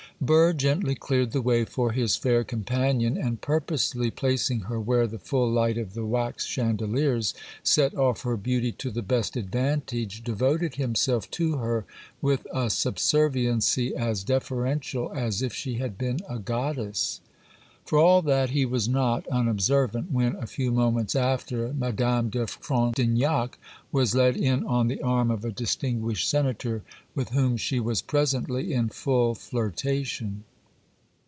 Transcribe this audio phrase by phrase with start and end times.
[0.23, 5.17] Burr gently cleared the way for his fair companion, and purposely placing her where the
[5.17, 10.75] full light of the wax chandeliers set off her beauty to the best advantage, devoted
[10.75, 11.85] himself to her
[12.21, 17.21] with a subserviency as deferential as if she had been a goddess.
[17.83, 23.57] For all that, he was not unobservant when, a few moments after, Madame de Frontignac
[23.91, 26.83] was led in on the arm of a distinguished senator,
[27.15, 30.45] with whom she was presently in full flirtation.